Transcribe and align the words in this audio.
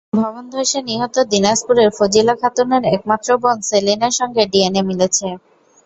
ভবনধসে 0.13 0.79
নিহত 0.87 1.15
দিনাজপুরের 1.31 1.89
ফজিলা 1.97 2.33
খাতুনের 2.41 2.83
একমাত্র 2.95 3.29
বোন 3.41 3.57
সেলিনার 3.69 4.13
সঙ্গে 4.19 4.43
ডিএনএ 4.51 4.81
মিলেছে। 4.89 5.27